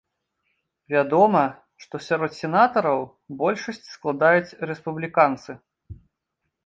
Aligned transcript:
Вядома, 0.93 1.43
што 1.83 2.01
сярод 2.07 2.31
сенатараў 2.39 2.99
большасць 3.43 3.89
складаюць 3.95 4.55
рэспубліканцы. 4.71 5.51